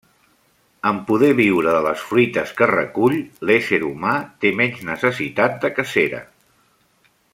En 0.91 1.01
poder 1.09 1.29
viure 1.39 1.73
de 1.75 1.81
les 1.87 2.05
fruites 2.13 2.53
que 2.61 2.69
recull, 2.71 3.17
l'ésser 3.49 3.81
humà 3.91 4.15
té 4.45 4.53
menys 4.63 4.81
necessitat 4.89 5.61
de 5.67 5.73
cacera. 5.81 6.23